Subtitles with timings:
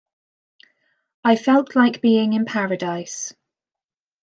[1.23, 3.35] I felt like being in paradise.